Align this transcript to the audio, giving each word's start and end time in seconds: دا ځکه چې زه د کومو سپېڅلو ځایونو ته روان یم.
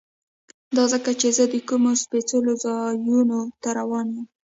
دا 0.75 0.83
ځکه 0.93 1.11
چې 1.19 1.27
زه 1.37 1.43
د 1.53 1.55
کومو 1.69 1.91
سپېڅلو 2.03 2.53
ځایونو 2.63 3.39
ته 3.61 3.69
روان 3.79 4.07
یم. 4.15 4.25